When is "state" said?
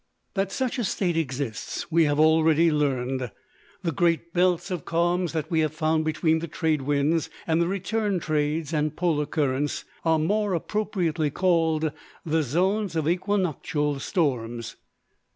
0.83-1.15